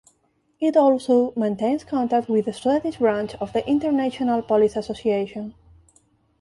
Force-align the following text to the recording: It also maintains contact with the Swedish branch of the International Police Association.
It 0.59 0.75
also 0.75 1.31
maintains 1.35 1.83
contact 1.83 2.27
with 2.27 2.45
the 2.45 2.53
Swedish 2.53 2.97
branch 2.97 3.35
of 3.35 3.53
the 3.53 3.63
International 3.69 4.41
Police 4.41 4.75
Association. 4.75 5.53